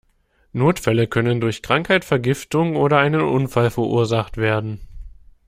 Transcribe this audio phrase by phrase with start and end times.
[0.51, 4.81] Notfälle können durch Krankheit, Vergiftung oder einen Unfall verursacht werden.